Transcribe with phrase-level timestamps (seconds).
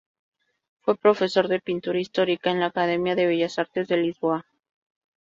[0.79, 4.47] Fue profesor de pintura histórica en la Academia de Bellas Artes de Lisboa.